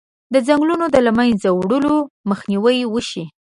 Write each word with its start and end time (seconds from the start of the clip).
د 0.33 0.35
ځنګلونو 0.47 0.85
د 0.91 0.95
له 1.05 1.11
منځه 1.19 1.47
وړلو 1.53 1.95
مخنیوی 2.29 2.77
وشي. 2.93 3.23